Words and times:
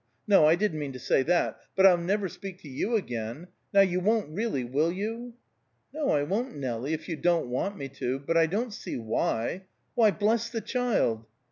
No, 0.27 0.47
I 0.47 0.55
didn't 0.55 0.79
mean 0.79 0.93
to 0.93 0.99
say 0.99 1.21
that. 1.21 1.61
But 1.75 1.85
I'll 1.85 1.95
never 1.95 2.27
speak 2.27 2.57
to 2.63 2.67
you 2.67 2.95
again. 2.95 3.49
Now 3.71 3.81
you 3.81 3.99
won't 3.99 4.31
really, 4.31 4.63
will 4.63 4.91
you?" 4.91 5.35
"No, 5.93 6.09
I 6.09 6.23
won't, 6.23 6.55
Nelie, 6.57 6.93
if 6.93 7.07
you 7.07 7.15
don't 7.15 7.49
want 7.49 7.77
me 7.77 7.87
to; 7.89 8.17
but 8.17 8.35
I 8.35 8.47
don't 8.47 8.73
see 8.73 8.97
why 8.97 9.65
Why, 9.93 10.09
bless 10.09 10.49
the 10.49 10.59
child!" 10.61 11.27